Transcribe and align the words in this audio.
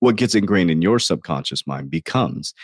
What 0.00 0.16
gets 0.16 0.34
ingrained 0.34 0.70
in 0.70 0.80
your 0.80 0.98
subconscious 0.98 1.66
mind 1.66 1.90
becomes 1.90 2.54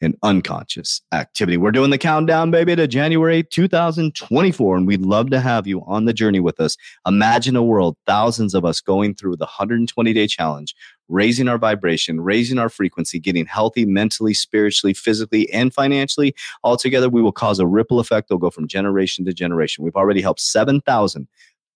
an 0.00 0.14
unconscious 0.22 1.00
activity. 1.12 1.56
We're 1.56 1.72
doing 1.72 1.90
the 1.90 1.98
countdown, 1.98 2.50
baby, 2.50 2.76
to 2.76 2.86
January 2.86 3.42
2024, 3.42 4.76
and 4.76 4.86
we'd 4.86 5.00
love 5.00 5.30
to 5.30 5.40
have 5.40 5.66
you 5.66 5.82
on 5.86 6.04
the 6.04 6.12
journey 6.12 6.40
with 6.40 6.60
us. 6.60 6.76
Imagine 7.06 7.56
a 7.56 7.62
world, 7.62 7.96
thousands 8.06 8.54
of 8.54 8.64
us 8.64 8.80
going 8.80 9.14
through 9.14 9.36
the 9.36 9.44
120 9.44 10.12
day 10.12 10.26
challenge, 10.26 10.74
raising 11.08 11.48
our 11.48 11.58
vibration, 11.58 12.20
raising 12.20 12.58
our 12.58 12.68
frequency, 12.68 13.18
getting 13.18 13.46
healthy 13.46 13.84
mentally, 13.84 14.34
spiritually, 14.34 14.94
physically, 14.94 15.50
and 15.52 15.74
financially. 15.74 16.34
Altogether, 16.62 17.08
we 17.08 17.22
will 17.22 17.32
cause 17.32 17.58
a 17.58 17.66
ripple 17.66 17.98
effect 17.98 18.28
that'll 18.28 18.38
go 18.38 18.50
from 18.50 18.68
generation 18.68 19.24
to 19.24 19.32
generation. 19.32 19.84
We've 19.84 19.96
already 19.96 20.20
helped 20.20 20.40
7,000 20.40 21.26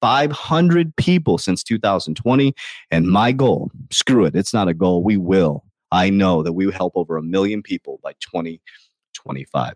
500 0.01 0.95
people 0.97 1.39
since 1.39 1.63
2020. 1.63 2.55
And 2.91 3.07
my 3.07 3.33
goal, 3.33 3.71
screw 3.91 4.25
it, 4.25 4.35
it's 4.35 4.55
not 4.55 4.69
a 4.69 4.75
goal. 4.75 5.03
We 5.03 5.17
will 5.17 5.65
I 5.91 6.11
know 6.11 6.43
that 6.43 6.53
we 6.53 6.67
will 6.67 6.73
help 6.73 6.93
over 6.97 7.17
a 7.17 7.23
million 7.23 7.63
people 7.63 7.99
by 8.03 8.13
2025. 8.21 9.75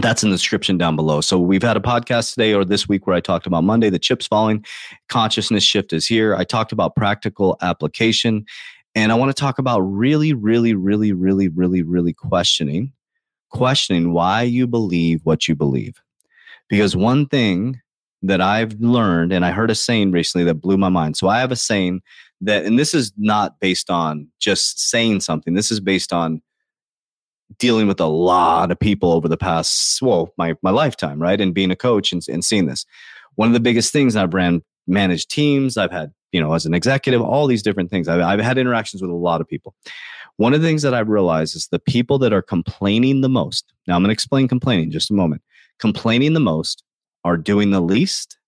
That's 0.00 0.22
in 0.22 0.30
the 0.30 0.36
description 0.36 0.78
down 0.78 0.96
below. 0.96 1.20
So 1.20 1.38
we've 1.38 1.62
had 1.62 1.76
a 1.76 1.80
podcast 1.80 2.34
today 2.34 2.54
or 2.54 2.64
this 2.64 2.88
week 2.88 3.06
where 3.06 3.16
I 3.16 3.20
talked 3.20 3.46
about 3.46 3.64
Monday, 3.64 3.90
the 3.90 3.98
chips 3.98 4.26
falling, 4.26 4.64
consciousness 5.08 5.64
shift 5.64 5.92
is 5.92 6.06
here. 6.06 6.34
I 6.34 6.44
talked 6.44 6.72
about 6.72 6.96
practical 6.96 7.56
application. 7.60 8.44
And 8.94 9.12
I 9.12 9.14
want 9.14 9.34
to 9.34 9.40
talk 9.40 9.58
about 9.58 9.80
really, 9.80 10.32
really, 10.32 10.74
really, 10.74 11.12
really, 11.12 11.48
really, 11.48 11.82
really 11.82 12.12
questioning, 12.12 12.92
questioning 13.50 14.12
why 14.12 14.42
you 14.42 14.66
believe 14.66 15.20
what 15.24 15.46
you 15.46 15.54
believe. 15.54 16.00
Because 16.68 16.96
one 16.96 17.26
thing 17.26 17.80
that 18.22 18.40
I've 18.40 18.74
learned, 18.80 19.32
and 19.32 19.44
I 19.44 19.50
heard 19.50 19.70
a 19.70 19.74
saying 19.74 20.12
recently 20.12 20.44
that 20.44 20.54
blew 20.54 20.76
my 20.76 20.88
mind. 20.88 21.16
So 21.16 21.28
I 21.28 21.40
have 21.40 21.52
a 21.52 21.56
saying 21.56 22.02
that 22.40 22.64
and 22.64 22.78
this 22.78 22.94
is 22.94 23.12
not 23.16 23.60
based 23.60 23.90
on 23.90 24.28
just 24.38 24.90
saying 24.90 25.20
something. 25.20 25.54
This 25.54 25.70
is 25.70 25.80
based 25.80 26.12
on 26.12 26.40
dealing 27.58 27.86
with 27.86 28.00
a 28.00 28.06
lot 28.06 28.70
of 28.70 28.78
people 28.78 29.12
over 29.12 29.28
the 29.28 29.36
past 29.36 30.00
well 30.00 30.32
my, 30.38 30.54
my 30.62 30.70
lifetime 30.70 31.20
right? 31.20 31.40
And 31.40 31.52
being 31.52 31.70
a 31.70 31.76
coach 31.76 32.12
and, 32.12 32.22
and 32.28 32.44
seeing 32.44 32.66
this. 32.66 32.86
One 33.34 33.48
of 33.48 33.54
the 33.54 33.60
biggest 33.60 33.92
things 33.92 34.16
i've 34.16 34.34
ran 34.34 34.62
managed 34.86 35.30
teams 35.30 35.76
i've 35.76 35.90
had 35.92 36.12
you 36.32 36.40
know 36.40 36.52
as 36.52 36.66
an 36.66 36.74
executive 36.74 37.20
all 37.20 37.46
these 37.46 37.62
different 37.62 37.90
things. 37.90 38.08
I've, 38.08 38.20
I've 38.20 38.40
had 38.40 38.58
interactions 38.58 39.02
with 39.02 39.10
a 39.10 39.14
lot 39.14 39.40
of 39.40 39.48
people. 39.48 39.74
One 40.36 40.54
of 40.54 40.62
the 40.62 40.68
things 40.68 40.82
that 40.82 40.94
i've 40.94 41.08
realized 41.08 41.56
is 41.56 41.68
the 41.68 41.78
people 41.78 42.18
that 42.20 42.32
are 42.32 42.42
complaining 42.42 43.20
the 43.20 43.28
most 43.28 43.72
now 43.86 43.96
i'm 43.96 44.02
going 44.02 44.08
to 44.08 44.12
explain 44.12 44.48
complaining 44.48 44.84
in 44.84 44.90
just 44.90 45.10
a 45.10 45.14
moment. 45.14 45.42
Complaining 45.78 46.34
the 46.34 46.40
most 46.40 46.84
are 47.24 47.36
doing 47.36 47.70
the 47.70 47.80
least 47.80 48.38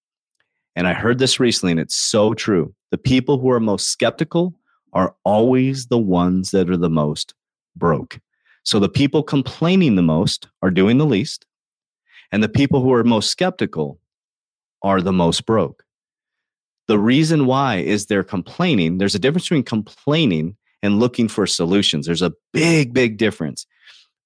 and 0.74 0.86
I 0.86 0.94
heard 0.94 1.18
this 1.18 1.38
recently, 1.38 1.72
and 1.72 1.80
it's 1.80 1.94
so 1.94 2.34
true. 2.34 2.74
The 2.90 2.98
people 2.98 3.38
who 3.38 3.50
are 3.50 3.60
most 3.60 3.88
skeptical 3.88 4.54
are 4.92 5.14
always 5.24 5.86
the 5.86 5.98
ones 5.98 6.50
that 6.50 6.70
are 6.70 6.76
the 6.76 6.90
most 6.90 7.34
broke. 7.76 8.20
So 8.64 8.78
the 8.78 8.88
people 8.88 9.22
complaining 9.22 9.96
the 9.96 10.02
most 10.02 10.48
are 10.62 10.70
doing 10.70 10.98
the 10.98 11.06
least, 11.06 11.46
and 12.30 12.42
the 12.42 12.48
people 12.48 12.80
who 12.82 12.92
are 12.92 13.04
most 13.04 13.30
skeptical 13.30 13.98
are 14.82 15.00
the 15.00 15.12
most 15.12 15.44
broke. 15.46 15.84
The 16.88 16.98
reason 16.98 17.46
why 17.46 17.76
is 17.76 18.06
they're 18.06 18.24
complaining. 18.24 18.98
There's 18.98 19.14
a 19.14 19.18
difference 19.18 19.44
between 19.44 19.62
complaining 19.62 20.56
and 20.82 20.98
looking 20.98 21.28
for 21.28 21.46
solutions. 21.46 22.06
There's 22.06 22.22
a 22.22 22.32
big, 22.52 22.92
big 22.92 23.16
difference 23.16 23.66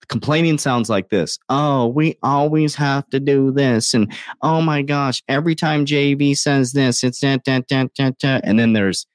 complaining 0.09 0.59
sounds 0.59 0.89
like 0.89 1.09
this 1.09 1.39
oh 1.49 1.87
we 1.87 2.17
always 2.23 2.75
have 2.75 3.09
to 3.11 3.21
do 3.21 3.51
this 3.51 3.95
and 3.95 4.13
oh 4.43 4.61
my 4.61 4.83
gosh 4.83 5.23
every 5.29 5.55
time 5.55 5.85
jv 5.85 6.37
says 6.37 6.73
this 6.73 7.03
it's 7.03 7.21
that 7.21 7.45
that 7.45 7.67
that 7.69 7.93
that 7.99 8.41
and 8.45 8.59
then 8.59 8.73
there's 8.73 9.07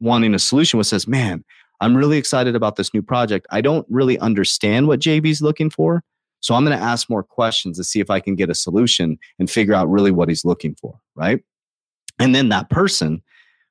wanting 0.00 0.34
a 0.34 0.38
solution 0.38 0.78
which 0.78 0.88
says 0.88 1.06
man 1.06 1.44
i'm 1.80 1.96
really 1.96 2.18
excited 2.18 2.54
about 2.54 2.76
this 2.76 2.92
new 2.92 3.02
project. 3.02 3.46
I 3.50 3.60
don't 3.60 3.86
really 3.88 4.18
understand 4.18 4.88
what 4.88 5.00
jv's 5.00 5.40
looking 5.42 5.70
for 5.70 6.02
so 6.40 6.54
i'm 6.54 6.64
going 6.64 6.76
to 6.76 6.84
ask 6.84 7.08
more 7.08 7.22
questions 7.22 7.76
to 7.78 7.84
see 7.84 8.00
if 8.00 8.10
i 8.10 8.20
can 8.20 8.34
get 8.34 8.50
a 8.50 8.54
solution 8.54 9.18
and 9.38 9.50
figure 9.50 9.74
out 9.74 9.90
really 9.90 10.10
what 10.10 10.28
he's 10.28 10.44
looking 10.44 10.74
for 10.74 10.98
right? 11.16 11.40
And 12.18 12.34
then 12.34 12.48
that 12.50 12.70
person 12.70 13.22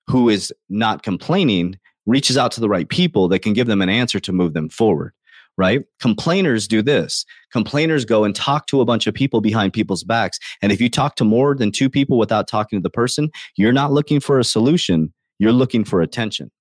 who 0.07 0.29
is 0.29 0.53
not 0.69 1.03
complaining 1.03 1.79
reaches 2.05 2.38
out 2.38 2.51
to 2.51 2.61
the 2.61 2.69
right 2.69 2.90
people 2.90 3.28
that 3.29 3.40
can 3.40 3.53
give 3.53 3.67
them 3.67 3.81
an 3.81 3.90
answer 3.90 4.19
to 4.19 4.34
move 4.34 4.53
them 4.53 4.69
forward 4.69 5.13
right? 5.58 5.84
Complainers 6.00 6.68
do 6.68 6.81
this. 6.81 7.25
Complainers 7.52 8.06
go 8.06 8.24
and 8.24 8.36
talk 8.36 8.68
to 8.68 8.81
a 8.81 8.86
bunch 8.86 9.08
of 9.08 9.14
people 9.14 9.41
behind 9.41 9.74
people's 9.74 10.03
backs. 10.03 10.40
And 10.62 10.72
if 10.72 10.81
you 10.81 10.90
talk 10.90 11.16
to 11.18 11.24
more 11.24 11.56
than 11.56 11.72
two 11.72 11.90
people 11.90 12.18
without 12.18 12.47
talking 12.47 12.80
to 12.80 12.84
the 12.84 12.90
person, 12.90 13.30
you're 13.56 13.74
not 13.74 13.91
looking 13.91 14.19
for 14.19 14.40
a 14.40 14.44
solution, 14.44 15.14
you're 15.40 15.52
looking 15.52 15.84
for 15.84 16.02
attention. 16.02 16.52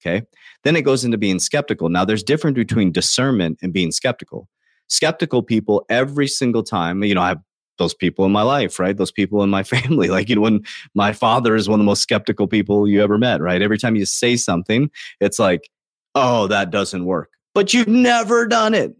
Okay. 0.00 0.24
Then 0.64 0.76
it 0.76 0.82
goes 0.82 1.04
into 1.04 1.18
being 1.18 1.40
skeptical. 1.40 1.88
Now, 1.88 2.04
there's 2.04 2.22
difference 2.22 2.54
between 2.54 2.92
discernment 2.92 3.58
and 3.62 3.72
being 3.72 3.90
skeptical. 3.90 4.48
Skeptical 4.88 5.42
people, 5.42 5.84
every 5.90 6.28
single 6.28 6.62
time, 6.62 7.02
you 7.02 7.14
know, 7.14 7.20
I 7.20 7.28
have 7.28 7.42
those 7.78 7.94
people 7.94 8.24
in 8.24 8.32
my 8.32 8.42
life, 8.42 8.78
right? 8.78 8.96
Those 8.96 9.12
people 9.12 9.42
in 9.42 9.50
my 9.50 9.62
family. 9.64 10.08
Like, 10.08 10.28
you 10.28 10.36
know, 10.36 10.42
when 10.42 10.62
my 10.94 11.12
father 11.12 11.54
is 11.56 11.68
one 11.68 11.80
of 11.80 11.84
the 11.84 11.88
most 11.88 12.02
skeptical 12.02 12.46
people 12.46 12.88
you 12.88 13.02
ever 13.02 13.18
met, 13.18 13.40
right? 13.40 13.60
Every 13.60 13.78
time 13.78 13.96
you 13.96 14.06
say 14.06 14.36
something, 14.36 14.90
it's 15.20 15.38
like, 15.38 15.68
oh, 16.14 16.46
that 16.46 16.70
doesn't 16.70 17.04
work 17.04 17.30
but 17.58 17.74
you've 17.74 17.88
never 17.88 18.46
done 18.46 18.72
it. 18.72 18.94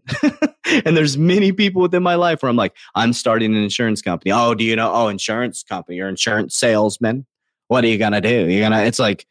and 0.85 0.97
there's 0.97 1.17
many 1.17 1.53
people 1.53 1.81
within 1.81 2.03
my 2.03 2.15
life 2.15 2.43
where 2.43 2.49
I'm 2.49 2.57
like, 2.57 2.75
I'm 2.93 3.13
starting 3.13 3.55
an 3.55 3.63
insurance 3.63 4.01
company. 4.01 4.33
Oh, 4.33 4.53
do 4.53 4.65
you 4.65 4.75
know? 4.75 4.91
Oh, 4.93 5.07
insurance 5.07 5.63
company, 5.63 5.95
you're 5.95 6.09
insurance 6.09 6.57
salesman. 6.57 7.25
What 7.69 7.85
are 7.85 7.87
you 7.87 7.97
gonna 7.97 8.19
do? 8.19 8.49
You're 8.49 8.59
gonna. 8.59 8.83
It's 8.83 8.99
like, 8.99 9.25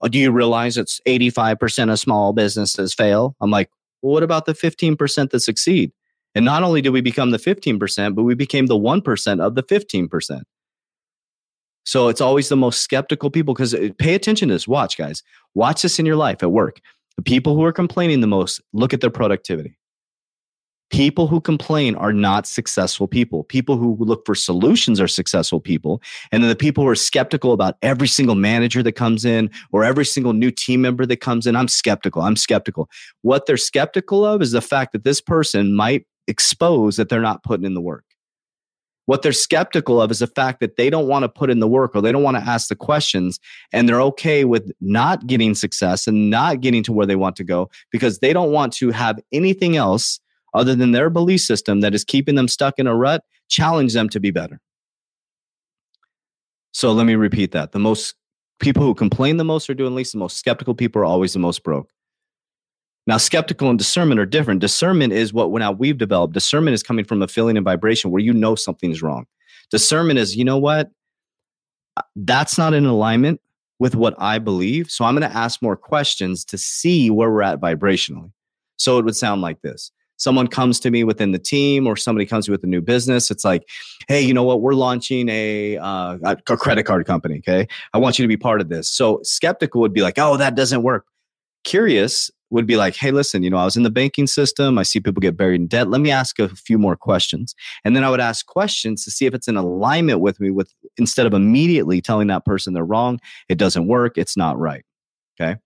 oh, 0.00 0.08
do 0.08 0.18
you 0.18 0.32
realize 0.32 0.76
it's 0.76 1.00
85% 1.06 1.92
of 1.92 2.00
small 2.00 2.32
businesses 2.32 2.92
fail? 2.92 3.36
I'm 3.40 3.52
like, 3.52 3.70
well, 4.00 4.14
what 4.14 4.24
about 4.24 4.46
the 4.46 4.52
15% 4.52 5.30
that 5.30 5.38
succeed? 5.38 5.92
And 6.34 6.44
not 6.44 6.64
only 6.64 6.82
did 6.82 6.90
we 6.90 7.02
become 7.02 7.30
the 7.30 7.38
15%, 7.38 8.16
but 8.16 8.24
we 8.24 8.34
became 8.34 8.66
the 8.66 8.74
1% 8.74 9.40
of 9.40 9.54
the 9.54 9.62
15%. 9.62 10.42
So 11.84 12.08
it's 12.08 12.20
always 12.20 12.48
the 12.48 12.56
most 12.56 12.80
skeptical 12.80 13.30
people 13.30 13.54
because 13.54 13.74
uh, 13.74 13.90
pay 13.98 14.14
attention 14.14 14.48
to 14.48 14.54
this. 14.54 14.66
Watch, 14.66 14.98
guys. 14.98 15.22
Watch 15.54 15.82
this 15.82 16.00
in 16.00 16.06
your 16.06 16.16
life 16.16 16.42
at 16.42 16.50
work. 16.50 16.80
The 17.16 17.22
people 17.22 17.54
who 17.54 17.64
are 17.64 17.72
complaining 17.72 18.20
the 18.20 18.26
most, 18.26 18.60
look 18.72 18.94
at 18.94 19.00
their 19.00 19.10
productivity. 19.10 19.76
People 20.90 21.26
who 21.26 21.40
complain 21.40 21.94
are 21.94 22.12
not 22.12 22.46
successful 22.46 23.08
people. 23.08 23.44
People 23.44 23.78
who 23.78 23.96
look 23.98 24.26
for 24.26 24.34
solutions 24.34 25.00
are 25.00 25.08
successful 25.08 25.58
people. 25.58 26.02
And 26.30 26.42
then 26.42 26.50
the 26.50 26.56
people 26.56 26.84
who 26.84 26.90
are 26.90 26.94
skeptical 26.94 27.52
about 27.52 27.76
every 27.80 28.08
single 28.08 28.34
manager 28.34 28.82
that 28.82 28.92
comes 28.92 29.24
in 29.24 29.50
or 29.72 29.84
every 29.84 30.04
single 30.04 30.34
new 30.34 30.50
team 30.50 30.82
member 30.82 31.06
that 31.06 31.16
comes 31.16 31.46
in, 31.46 31.56
I'm 31.56 31.68
skeptical. 31.68 32.20
I'm 32.20 32.36
skeptical. 32.36 32.90
What 33.22 33.46
they're 33.46 33.56
skeptical 33.56 34.24
of 34.24 34.42
is 34.42 34.52
the 34.52 34.60
fact 34.60 34.92
that 34.92 35.04
this 35.04 35.22
person 35.22 35.74
might 35.74 36.04
expose 36.28 36.96
that 36.96 37.08
they're 37.08 37.22
not 37.22 37.42
putting 37.42 37.64
in 37.64 37.72
the 37.72 37.80
work. 37.80 38.04
What 39.06 39.22
they're 39.22 39.32
skeptical 39.32 40.00
of 40.00 40.10
is 40.10 40.20
the 40.20 40.28
fact 40.28 40.60
that 40.60 40.76
they 40.76 40.88
don't 40.88 41.08
want 41.08 41.24
to 41.24 41.28
put 41.28 41.50
in 41.50 41.58
the 41.58 41.66
work 41.66 41.94
or 41.94 42.00
they 42.00 42.12
don't 42.12 42.22
want 42.22 42.36
to 42.36 42.42
ask 42.42 42.68
the 42.68 42.76
questions 42.76 43.40
and 43.72 43.88
they're 43.88 44.00
okay 44.02 44.44
with 44.44 44.70
not 44.80 45.26
getting 45.26 45.54
success 45.54 46.06
and 46.06 46.30
not 46.30 46.60
getting 46.60 46.82
to 46.84 46.92
where 46.92 47.06
they 47.06 47.16
want 47.16 47.34
to 47.36 47.44
go 47.44 47.68
because 47.90 48.20
they 48.20 48.32
don't 48.32 48.52
want 48.52 48.72
to 48.74 48.90
have 48.90 49.18
anything 49.32 49.76
else 49.76 50.20
other 50.54 50.74
than 50.74 50.92
their 50.92 51.10
belief 51.10 51.40
system 51.40 51.80
that 51.80 51.94
is 51.94 52.04
keeping 52.04 52.36
them 52.36 52.46
stuck 52.46 52.78
in 52.78 52.86
a 52.86 52.94
rut, 52.94 53.24
challenge 53.48 53.92
them 53.92 54.08
to 54.08 54.20
be 54.20 54.30
better. 54.30 54.60
So 56.72 56.92
let 56.92 57.06
me 57.06 57.14
repeat 57.14 57.52
that. 57.52 57.72
The 57.72 57.78
most 57.78 58.14
people 58.60 58.84
who 58.84 58.94
complain 58.94 59.36
the 59.36 59.44
most 59.44 59.68
are 59.68 59.74
doing 59.74 59.94
least, 59.94 60.12
the 60.12 60.18
most 60.18 60.36
skeptical 60.36 60.74
people 60.74 61.02
are 61.02 61.06
always 61.06 61.32
the 61.32 61.38
most 61.38 61.62
broke. 61.62 61.90
Now, 63.06 63.16
skeptical 63.16 63.68
and 63.68 63.78
discernment 63.78 64.20
are 64.20 64.26
different. 64.26 64.60
Discernment 64.60 65.12
is 65.12 65.32
what 65.32 65.50
now 65.50 65.72
we've 65.72 65.98
developed. 65.98 66.34
Discernment 66.34 66.74
is 66.74 66.82
coming 66.82 67.04
from 67.04 67.20
a 67.20 67.28
feeling 67.28 67.56
and 67.56 67.64
vibration 67.64 68.10
where 68.10 68.22
you 68.22 68.32
know 68.32 68.54
something's 68.54 69.02
wrong. 69.02 69.26
Discernment 69.70 70.18
is, 70.18 70.36
you 70.36 70.44
know 70.44 70.58
what? 70.58 70.90
Uh, 71.96 72.02
that's 72.14 72.56
not 72.56 72.74
in 72.74 72.86
alignment 72.86 73.40
with 73.78 73.96
what 73.96 74.14
I 74.18 74.38
believe. 74.38 74.90
So 74.90 75.04
I'm 75.04 75.16
going 75.16 75.28
to 75.28 75.36
ask 75.36 75.60
more 75.60 75.76
questions 75.76 76.44
to 76.46 76.58
see 76.58 77.10
where 77.10 77.30
we're 77.30 77.42
at 77.42 77.60
vibrationally. 77.60 78.30
So 78.76 78.98
it 78.98 79.04
would 79.04 79.16
sound 79.16 79.40
like 79.40 79.60
this 79.62 79.90
someone 80.22 80.46
comes 80.46 80.78
to 80.78 80.90
me 80.90 81.02
within 81.02 81.32
the 81.32 81.38
team 81.38 81.86
or 81.86 81.96
somebody 81.96 82.24
comes 82.24 82.48
with 82.48 82.62
a 82.62 82.66
new 82.66 82.80
business 82.80 83.30
it's 83.30 83.44
like 83.44 83.68
hey 84.08 84.20
you 84.20 84.32
know 84.32 84.44
what 84.44 84.60
we're 84.60 84.74
launching 84.74 85.28
a, 85.28 85.76
uh, 85.78 86.16
a 86.24 86.56
credit 86.56 86.84
card 86.84 87.04
company 87.06 87.38
okay 87.38 87.66
i 87.92 87.98
want 87.98 88.18
you 88.18 88.22
to 88.22 88.28
be 88.28 88.36
part 88.36 88.60
of 88.60 88.68
this 88.68 88.88
so 88.88 89.20
skeptical 89.24 89.80
would 89.80 89.92
be 89.92 90.02
like 90.02 90.18
oh 90.18 90.36
that 90.36 90.54
doesn't 90.54 90.82
work 90.82 91.06
curious 91.64 92.30
would 92.52 92.66
be 92.66 92.76
like 92.76 92.94
hey 92.94 93.10
listen 93.10 93.42
you 93.42 93.50
know 93.50 93.56
i 93.56 93.64
was 93.64 93.76
in 93.76 93.82
the 93.82 93.90
banking 93.90 94.26
system. 94.26 94.78
I 94.78 94.82
see 94.82 95.00
people 95.00 95.20
get 95.20 95.36
buried 95.36 95.60
in 95.60 95.66
debt. 95.66 95.88
Let 95.88 96.00
me 96.00 96.10
ask 96.10 96.38
a 96.38 96.48
few 96.48 96.78
more 96.78 96.96
questions. 96.96 97.54
And 97.84 97.96
then 97.96 98.04
i 98.04 98.10
would 98.10 98.20
ask 98.20 98.46
questions 98.46 99.04
to 99.04 99.10
see 99.10 99.26
if 99.26 99.34
it's 99.34 99.48
in 99.48 99.56
alignment 99.56 100.20
with 100.20 100.38
me 100.40 100.50
with 100.50 100.72
instead 100.96 101.26
of 101.26 101.34
immediately 101.34 102.00
telling 102.00 102.28
that 102.28 102.44
person 102.44 102.74
they're 102.74 102.84
wrong 102.84 103.18
it 103.48 103.58
doesn't 103.58 103.86
work. 103.86 104.18
It's 104.18 104.36
not 104.36 104.58
right. 104.58 104.84
Okay 105.40 105.56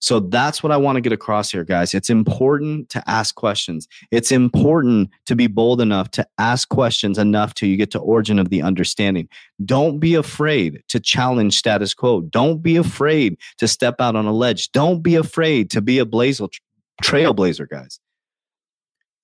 so 0.00 0.20
that's 0.20 0.62
what 0.62 0.72
I 0.72 0.76
want 0.76 0.96
to 0.96 1.00
get 1.00 1.12
across 1.12 1.50
here, 1.50 1.64
guys. 1.64 1.94
It's 1.94 2.10
important 2.10 2.88
to 2.90 3.02
ask 3.08 3.34
questions. 3.34 3.88
It's 4.10 4.30
important 4.30 5.10
to 5.26 5.34
be 5.34 5.46
bold 5.46 5.80
enough 5.80 6.10
to 6.12 6.26
ask 6.38 6.68
questions 6.68 7.18
enough 7.18 7.54
till 7.54 7.68
you 7.68 7.76
get 7.76 7.90
to 7.92 7.98
origin 7.98 8.38
of 8.38 8.50
the 8.50 8.62
understanding. 8.62 9.28
Don't 9.64 9.98
be 9.98 10.14
afraid 10.14 10.82
to 10.88 11.00
challenge 11.00 11.58
status 11.58 11.94
quo. 11.94 12.20
Don't 12.20 12.62
be 12.62 12.76
afraid 12.76 13.38
to 13.58 13.66
step 13.66 13.96
out 14.00 14.14
on 14.14 14.26
a 14.26 14.32
ledge. 14.32 14.70
Don't 14.72 15.02
be 15.02 15.16
afraid 15.16 15.70
to 15.70 15.80
be 15.80 15.98
a 15.98 16.06
blazer, 16.06 16.46
trailblazer, 17.02 17.68
guys. 17.68 17.98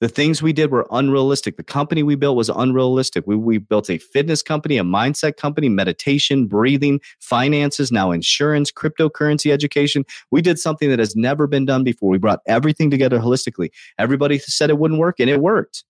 The 0.05 0.11
things 0.11 0.43
we 0.43 0.53
did 0.53 0.71
were 0.71 0.87
unrealistic. 0.91 1.57
The 1.57 1.63
company 1.63 2.03
we 2.03 2.15
built 2.15 2.37
was 2.37 2.51
unrealistic. 2.51 3.25
We, 3.27 3.37
we 3.37 3.57
built 3.57 3.89
a 3.89 3.97
fitness 3.97 4.43
company, 4.43 4.77
a 4.77 4.83
mindset 4.83 5.39
company, 5.39 5.71
meditation, 5.71 6.47
breathing, 6.47 7.01
finances, 7.21 7.91
now 7.91 8.11
insurance, 8.11 8.71
cryptocurrency 8.71 9.51
education. 9.51 10.05
We 10.31 10.43
did 10.43 10.59
something 10.59 10.91
that 10.91 10.99
has 10.99 11.17
never 11.17 11.47
been 11.47 11.65
done 11.65 11.85
before. 11.85 12.11
We 12.11 12.19
brought 12.19 12.41
everything 12.47 12.91
together 12.91 13.19
holistically. 13.19 13.71
Everybody 13.97 14.39
said 14.41 14.69
it 14.69 14.77
wouldn't 14.77 15.01
work, 15.01 15.21
and 15.21 15.31
it 15.31 15.41
worked. 15.41 15.85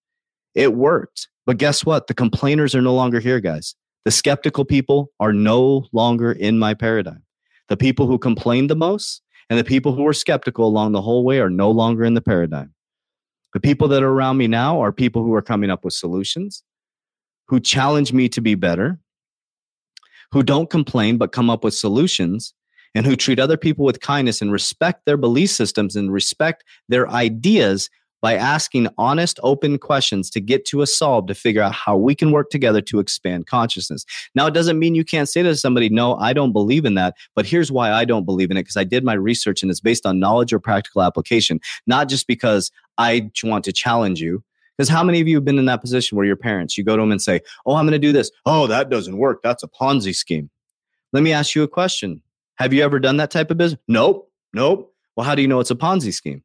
It 0.54 0.74
worked. 0.74 1.26
But 1.44 1.58
guess 1.58 1.84
what? 1.84 2.06
The 2.06 2.14
complainers 2.14 2.72
are 2.76 2.82
no 2.82 2.94
longer 2.94 3.18
here, 3.18 3.40
guys. 3.40 3.74
The 4.04 4.12
skeptical 4.12 4.64
people 4.64 5.10
are 5.18 5.32
no 5.32 5.88
longer 5.92 6.30
in 6.30 6.60
my 6.60 6.74
paradigm. 6.74 7.24
The 7.66 7.76
people 7.76 8.06
who 8.06 8.18
complained 8.18 8.70
the 8.70 8.76
most 8.76 9.22
and 9.50 9.58
the 9.58 9.64
people 9.64 9.92
who 9.92 10.04
were 10.04 10.12
skeptical 10.12 10.68
along 10.68 10.92
the 10.92 11.02
whole 11.02 11.24
way 11.24 11.40
are 11.40 11.50
no 11.50 11.68
longer 11.68 12.04
in 12.04 12.14
the 12.14 12.22
paradigm. 12.22 12.74
The 13.54 13.60
people 13.60 13.88
that 13.88 14.02
are 14.02 14.10
around 14.10 14.36
me 14.36 14.48
now 14.48 14.80
are 14.80 14.92
people 14.92 15.22
who 15.22 15.32
are 15.34 15.42
coming 15.42 15.70
up 15.70 15.84
with 15.84 15.94
solutions, 15.94 16.62
who 17.46 17.60
challenge 17.60 18.12
me 18.12 18.28
to 18.30 18.40
be 18.40 18.56
better, 18.56 18.98
who 20.32 20.42
don't 20.42 20.68
complain 20.68 21.16
but 21.16 21.32
come 21.32 21.48
up 21.48 21.62
with 21.62 21.74
solutions, 21.74 22.52
and 22.96 23.06
who 23.06 23.16
treat 23.16 23.38
other 23.38 23.56
people 23.56 23.84
with 23.84 24.00
kindness 24.00 24.42
and 24.42 24.52
respect 24.52 25.04
their 25.06 25.16
belief 25.16 25.50
systems 25.50 25.96
and 25.96 26.12
respect 26.12 26.64
their 26.88 27.08
ideas 27.08 27.88
by 28.24 28.36
asking 28.36 28.88
honest, 28.96 29.38
open 29.42 29.76
questions 29.76 30.30
to 30.30 30.40
get 30.40 30.64
to 30.64 30.80
a 30.80 30.86
solve 30.86 31.26
to 31.26 31.34
figure 31.34 31.60
out 31.60 31.74
how 31.74 31.94
we 31.94 32.14
can 32.14 32.32
work 32.32 32.48
together 32.48 32.80
to 32.80 32.98
expand 32.98 33.46
consciousness. 33.46 34.06
Now, 34.34 34.46
it 34.46 34.54
doesn't 34.54 34.78
mean 34.78 34.94
you 34.94 35.04
can't 35.04 35.28
say 35.28 35.42
to 35.42 35.54
somebody, 35.54 35.90
No, 35.90 36.16
I 36.16 36.32
don't 36.32 36.54
believe 36.54 36.86
in 36.86 36.94
that, 36.94 37.18
but 37.34 37.44
here's 37.44 37.70
why 37.70 37.92
I 37.92 38.06
don't 38.06 38.24
believe 38.24 38.50
in 38.50 38.56
it 38.56 38.62
because 38.62 38.78
I 38.78 38.84
did 38.84 39.04
my 39.04 39.12
research 39.12 39.60
and 39.60 39.70
it's 39.70 39.78
based 39.78 40.06
on 40.06 40.20
knowledge 40.20 40.54
or 40.54 40.58
practical 40.58 41.02
application, 41.02 41.60
not 41.86 42.08
just 42.08 42.26
because 42.26 42.70
I 42.96 43.30
want 43.42 43.62
to 43.66 43.74
challenge 43.74 44.22
you. 44.22 44.42
Because 44.78 44.88
how 44.88 45.04
many 45.04 45.20
of 45.20 45.28
you 45.28 45.36
have 45.36 45.44
been 45.44 45.58
in 45.58 45.66
that 45.66 45.82
position 45.82 46.16
where 46.16 46.24
your 46.24 46.34
parents, 46.34 46.78
you 46.78 46.82
go 46.82 46.96
to 46.96 47.02
them 47.02 47.12
and 47.12 47.20
say, 47.20 47.42
Oh, 47.66 47.74
I'm 47.74 47.84
going 47.84 47.92
to 47.92 47.98
do 47.98 48.12
this. 48.12 48.30
Oh, 48.46 48.66
that 48.68 48.88
doesn't 48.88 49.18
work. 49.18 49.42
That's 49.42 49.62
a 49.62 49.68
Ponzi 49.68 50.14
scheme. 50.14 50.48
Let 51.12 51.22
me 51.22 51.34
ask 51.34 51.54
you 51.54 51.62
a 51.62 51.68
question. 51.68 52.22
Have 52.54 52.72
you 52.72 52.82
ever 52.84 52.98
done 52.98 53.18
that 53.18 53.30
type 53.30 53.50
of 53.50 53.58
business? 53.58 53.82
Nope. 53.86 54.32
Nope. 54.54 54.94
Well, 55.14 55.26
how 55.26 55.34
do 55.34 55.42
you 55.42 55.48
know 55.48 55.60
it's 55.60 55.70
a 55.70 55.74
Ponzi 55.74 56.14
scheme? 56.14 56.42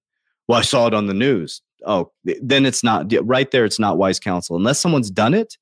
Well, 0.49 0.59
I 0.59 0.63
saw 0.63 0.85
it 0.87 0.93
on 0.93 1.05
the 1.05 1.13
news 1.13 1.61
oh, 1.85 2.11
then 2.23 2.65
it's 2.65 2.83
not 2.83 3.11
right 3.23 3.49
there. 3.51 3.65
It's 3.65 3.79
not 3.79 3.97
wise 3.97 4.19
counsel 4.19 4.55
unless 4.55 4.79
someone's 4.79 5.11
done 5.11 5.33
it 5.33 5.57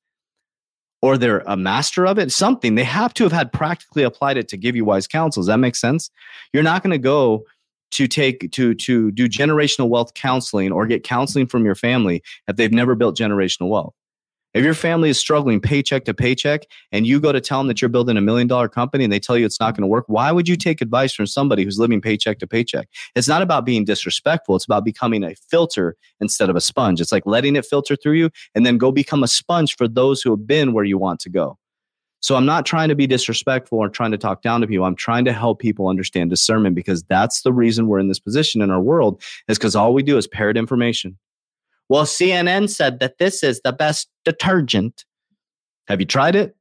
or 1.00 1.16
they're 1.16 1.42
a 1.46 1.56
master 1.56 2.06
of 2.06 2.18
it. 2.18 2.32
Something 2.32 2.74
they 2.74 2.84
have 2.84 3.14
to 3.14 3.24
have 3.24 3.32
had 3.32 3.52
practically 3.52 4.02
applied 4.02 4.36
it 4.36 4.48
to 4.48 4.56
give 4.56 4.74
you 4.74 4.84
wise 4.84 5.06
counsel. 5.06 5.42
Does 5.42 5.48
that 5.48 5.58
make 5.58 5.76
sense? 5.76 6.10
You're 6.52 6.62
not 6.62 6.82
going 6.82 6.90
to 6.90 6.98
go 6.98 7.44
to 7.90 8.06
take 8.06 8.50
to 8.52 8.74
to 8.74 9.10
do 9.12 9.28
generational 9.28 9.88
wealth 9.88 10.14
counseling 10.14 10.72
or 10.72 10.86
get 10.86 11.04
counseling 11.04 11.46
from 11.46 11.64
your 11.64 11.74
family 11.74 12.22
if 12.46 12.56
they've 12.56 12.72
never 12.72 12.94
built 12.94 13.16
generational 13.16 13.68
wealth. 13.68 13.94
If 14.54 14.64
your 14.64 14.74
family 14.74 15.10
is 15.10 15.18
struggling 15.18 15.60
paycheck 15.60 16.04
to 16.06 16.14
paycheck 16.14 16.62
and 16.90 17.06
you 17.06 17.20
go 17.20 17.32
to 17.32 17.40
tell 17.40 17.58
them 17.58 17.68
that 17.68 17.82
you're 17.82 17.90
building 17.90 18.16
a 18.16 18.20
million 18.22 18.46
dollar 18.46 18.68
company 18.68 19.04
and 19.04 19.12
they 19.12 19.20
tell 19.20 19.36
you 19.36 19.44
it's 19.44 19.60
not 19.60 19.76
going 19.76 19.82
to 19.82 19.88
work, 19.88 20.04
why 20.08 20.32
would 20.32 20.48
you 20.48 20.56
take 20.56 20.80
advice 20.80 21.12
from 21.12 21.26
somebody 21.26 21.64
who's 21.64 21.78
living 21.78 22.00
paycheck 22.00 22.38
to 22.38 22.46
paycheck? 22.46 22.88
It's 23.14 23.28
not 23.28 23.42
about 23.42 23.66
being 23.66 23.84
disrespectful. 23.84 24.56
It's 24.56 24.64
about 24.64 24.84
becoming 24.84 25.22
a 25.22 25.34
filter 25.50 25.96
instead 26.20 26.48
of 26.48 26.56
a 26.56 26.60
sponge. 26.62 27.00
It's 27.00 27.12
like 27.12 27.26
letting 27.26 27.56
it 27.56 27.66
filter 27.66 27.94
through 27.94 28.14
you 28.14 28.30
and 28.54 28.64
then 28.64 28.78
go 28.78 28.90
become 28.90 29.22
a 29.22 29.28
sponge 29.28 29.76
for 29.76 29.86
those 29.86 30.22
who 30.22 30.30
have 30.30 30.46
been 30.46 30.72
where 30.72 30.84
you 30.84 30.96
want 30.96 31.20
to 31.20 31.30
go. 31.30 31.58
So 32.20 32.34
I'm 32.34 32.46
not 32.46 32.66
trying 32.66 32.88
to 32.88 32.96
be 32.96 33.06
disrespectful 33.06 33.78
or 33.78 33.88
trying 33.88 34.10
to 34.10 34.18
talk 34.18 34.42
down 34.42 34.60
to 34.62 34.66
people. 34.66 34.84
I'm 34.84 34.96
trying 34.96 35.24
to 35.26 35.32
help 35.32 35.60
people 35.60 35.88
understand 35.88 36.30
discernment 36.30 36.74
because 36.74 37.04
that's 37.04 37.42
the 37.42 37.52
reason 37.52 37.86
we're 37.86 38.00
in 38.00 38.08
this 38.08 38.18
position 38.18 38.60
in 38.60 38.70
our 38.70 38.80
world 38.80 39.22
is 39.46 39.58
because 39.58 39.76
all 39.76 39.94
we 39.94 40.02
do 40.02 40.16
is 40.16 40.26
parrot 40.26 40.56
information. 40.56 41.16
Well, 41.88 42.04
CNN 42.04 42.68
said 42.68 43.00
that 43.00 43.18
this 43.18 43.42
is 43.42 43.60
the 43.62 43.72
best 43.72 44.08
detergent. 44.24 45.04
Have 45.86 46.00
you 46.00 46.06
tried 46.06 46.36
it? 46.36 46.54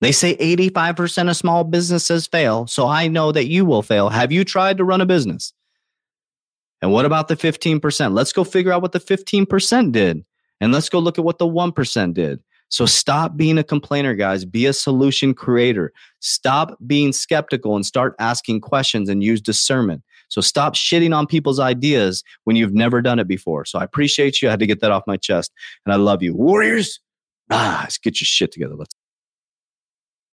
They 0.00 0.12
say 0.12 0.36
85% 0.36 1.30
of 1.30 1.36
small 1.36 1.64
businesses 1.64 2.26
fail. 2.26 2.66
So 2.66 2.86
I 2.86 3.08
know 3.08 3.32
that 3.32 3.46
you 3.46 3.64
will 3.64 3.82
fail. 3.82 4.10
Have 4.10 4.30
you 4.30 4.44
tried 4.44 4.76
to 4.76 4.84
run 4.84 5.00
a 5.00 5.06
business? 5.06 5.52
And 6.80 6.92
what 6.92 7.04
about 7.04 7.28
the 7.28 7.36
15%? 7.36 8.14
Let's 8.14 8.32
go 8.32 8.44
figure 8.44 8.72
out 8.72 8.82
what 8.82 8.92
the 8.92 9.00
15% 9.00 9.92
did. 9.92 10.24
And 10.60 10.72
let's 10.72 10.88
go 10.88 10.98
look 10.98 11.18
at 11.18 11.24
what 11.24 11.38
the 11.38 11.46
1% 11.46 12.14
did. 12.14 12.40
So 12.68 12.86
stop 12.86 13.36
being 13.36 13.58
a 13.58 13.64
complainer, 13.64 14.14
guys. 14.14 14.44
Be 14.44 14.66
a 14.66 14.72
solution 14.72 15.34
creator. 15.34 15.92
Stop 16.20 16.76
being 16.86 17.12
skeptical 17.12 17.74
and 17.74 17.84
start 17.84 18.14
asking 18.18 18.60
questions 18.60 19.08
and 19.08 19.24
use 19.24 19.40
discernment. 19.40 20.02
So 20.28 20.40
stop 20.40 20.74
shitting 20.74 21.16
on 21.16 21.26
people's 21.26 21.58
ideas 21.58 22.22
when 22.44 22.56
you've 22.56 22.74
never 22.74 23.02
done 23.02 23.18
it 23.18 23.26
before. 23.26 23.64
So 23.64 23.78
I 23.78 23.84
appreciate 23.84 24.40
you. 24.40 24.48
I 24.48 24.52
had 24.52 24.60
to 24.60 24.66
get 24.66 24.80
that 24.80 24.90
off 24.90 25.02
my 25.06 25.16
chest. 25.16 25.52
And 25.84 25.92
I 25.92 25.96
love 25.96 26.22
you. 26.22 26.34
Warriors, 26.34 27.00
ah, 27.50 27.80
let's 27.82 27.98
get 27.98 28.20
your 28.20 28.26
shit 28.26 28.52
together. 28.52 28.74
Let's 28.74 28.94